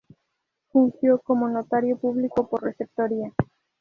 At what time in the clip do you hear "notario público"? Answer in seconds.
1.47-2.49